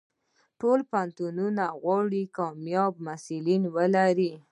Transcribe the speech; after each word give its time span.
ټول 0.59 0.79
پوهنتونونه 0.91 1.63
غواړي 1.81 2.23
کامیاب 2.37 2.93
محصلین 3.05 3.63
ولري. 3.75 4.31